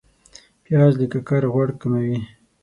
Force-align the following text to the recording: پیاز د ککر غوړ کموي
پیاز 0.63 0.93
د 0.99 1.01
ککر 1.13 1.43
غوړ 1.53 1.69
کموي 1.81 2.17